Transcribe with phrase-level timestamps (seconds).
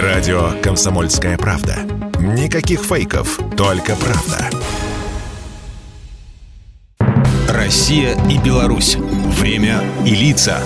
[0.00, 1.76] Радио «Комсомольская правда».
[2.18, 4.48] Никаких фейков, только правда.
[7.46, 8.96] Россия и Беларусь.
[8.96, 10.62] Время и лица.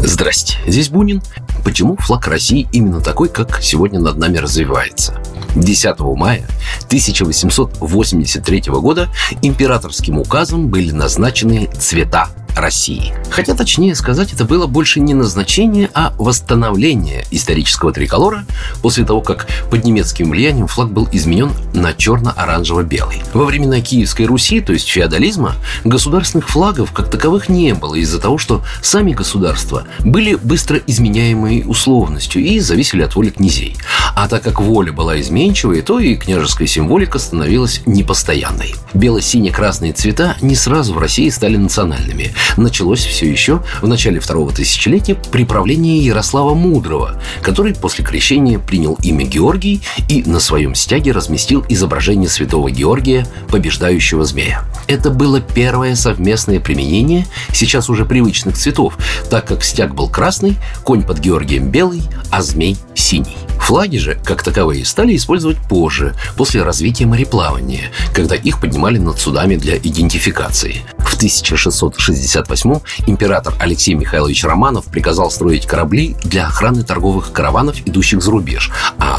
[0.00, 1.22] Здрасте, здесь Бунин.
[1.64, 5.18] Почему флаг России именно такой, как сегодня над нами развивается?
[5.54, 6.46] 10 мая
[6.88, 9.08] 1883 года
[9.40, 13.12] императорским указом были назначены цвета России.
[13.30, 18.44] Хотя, точнее сказать, это было больше не назначение, а восстановление исторического триколора
[18.82, 23.22] после того, как под немецким влиянием флаг был изменен на черно-оранжево-белый.
[23.32, 28.38] Во времена Киевской Руси, то есть феодализма, государственных флагов как таковых не было из-за того,
[28.38, 33.76] что сами государства были быстро изменяемой условностью и зависели от воли князей.
[34.22, 38.74] А так как воля была изменчивой, то и княжеская символика становилась непостоянной.
[38.92, 45.14] Бело-сине-красные цвета не сразу в России стали национальными началось все еще в начале второго тысячелетия
[45.14, 51.64] при правлении Ярослава Мудрого, который после крещения принял имя Георгий и на своем стяге разместил
[51.70, 54.64] изображение святого Георгия, побеждающего змея.
[54.86, 58.98] Это было первое совместное применение сейчас уже привычных цветов,
[59.30, 63.38] так как стяг был красный, конь под Георгием белый, а змей синий.
[63.70, 69.54] Флаги же, как таковые, стали использовать позже, после развития мореплавания, когда их поднимали над судами
[69.54, 70.82] для идентификации.
[70.98, 78.32] В 1668 император Алексей Михайлович Романов приказал строить корабли для охраны торговых караванов, идущих за
[78.32, 78.72] рубеж,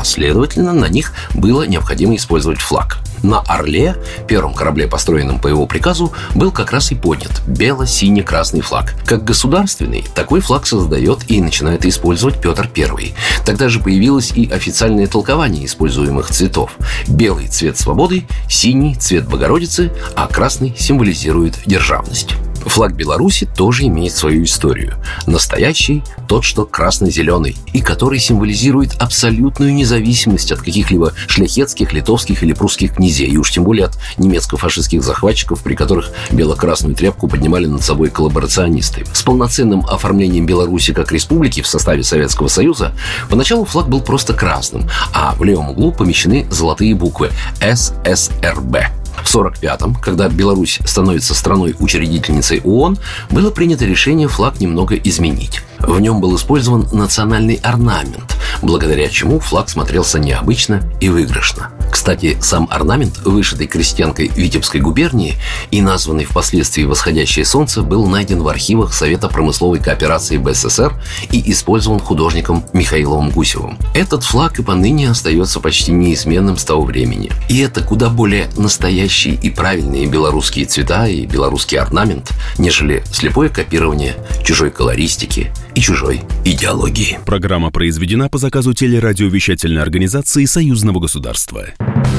[0.04, 2.98] следовательно, на них было необходимо использовать флаг.
[3.24, 3.96] На «Орле»,
[4.28, 8.96] первом корабле, построенном по его приказу, был как раз и поднят бело-сине-красный флаг.
[9.06, 13.14] Как государственный, такой флаг создает и начинает использовать Петр I.
[13.46, 16.72] Тогда же появилось и официальное толкование используемых цветов.
[17.08, 22.36] Белый– цвет свободы, синий– цвет Богородицы, а красный символизирует державность.
[22.66, 24.96] Флаг Беларуси тоже имеет свою историю.
[25.28, 32.96] Настоящий– тот, что красно-зеленый, и который символизирует абсолютную независимость от каких-либо шляхетских, литовских или прусских
[32.96, 38.10] князей, и уж тем более от немецко-фашистских захватчиков, при которых бело-красную тряпку поднимали над собой
[38.10, 39.06] коллаборационисты.
[39.14, 42.94] С полноценным оформлением Беларуси как республики в составе Советского Союза
[43.30, 49.01] поначалу флаг был просто красным, а в левом углу помещены золотые буквы ССРБ.
[49.32, 52.98] В 1945-м, когда Беларусь становится страной-учредительницей ООН,
[53.30, 55.62] было принято решение флаг немного изменить.
[55.80, 61.72] В нем был использован национальный орнамент, благодаря чему флаг смотрелся необычно и выигрышно.
[61.92, 65.36] Кстати, сам орнамент, вышитый крестьянкой Витебской губернии
[65.72, 70.94] и названный впоследствии «Восходящее солнце», был найден в архивах Совета промысловой кооперации БССР
[71.32, 73.78] и использован художником Михаилом Гусевым.
[73.94, 77.32] Этот флаг и поныне остается почти неизменным с того времени.
[77.50, 84.16] И это куда более настоящие и правильные белорусские цвета и белорусский орнамент, нежели слепое копирование
[84.44, 87.20] чужой колористики и чужой идеологии.
[87.26, 91.68] Программа произведена по заказу телерадиовещательной организации Союзного государства.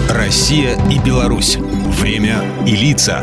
[0.08, 1.56] Россия и Беларусь.
[2.00, 3.22] Время и лица.